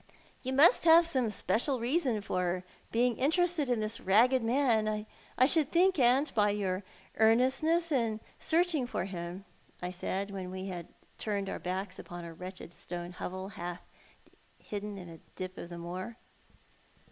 "You 0.41 0.51
must 0.51 0.83
have 0.85 1.05
some 1.05 1.29
special 1.29 1.79
reason 1.79 2.21
for 2.21 2.63
being 2.91 3.17
interested 3.17 3.69
in 3.69 3.81
this 3.81 3.99
ragged 3.99 4.43
man, 4.43 5.05
I 5.37 5.45
should 5.45 5.69
think, 5.71 5.99
aunt, 5.99 6.33
by 6.33 6.49
your 6.49 6.81
earnestness 7.17 7.91
in 7.91 8.19
searching 8.39 8.87
for 8.87 9.05
him," 9.05 9.45
I 9.79 9.91
said, 9.91 10.29
w^ien 10.29 10.49
we 10.49 10.65
had 10.65 10.87
turned 11.19 11.49
our 11.49 11.59
backs 11.59 11.99
upon 11.99 12.25
a 12.25 12.33
wretched 12.33 12.73
stone 12.73 13.11
hovel, 13.11 13.49
half 13.49 13.81
hidden 14.57 14.97
in 14.97 15.07
a 15.07 15.19
dip 15.35 15.55
of 15.59 15.69
the 15.69 15.77
moor. 15.77 16.17